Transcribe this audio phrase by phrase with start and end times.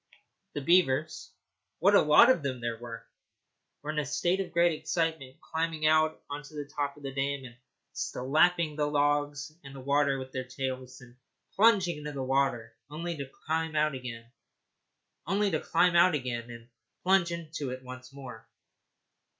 [0.53, 1.29] The beavers
[1.77, 3.05] what a lot of them there were!
[3.83, 7.13] were in a state of great excitement, climbing out on to the top of the
[7.13, 7.55] dam and
[7.93, 11.17] slapping the logs and the water with their tails, then
[11.53, 14.25] plunging into the water, only to climb out again
[15.27, 16.67] and
[17.03, 17.49] plunge in
[17.83, 18.47] once more.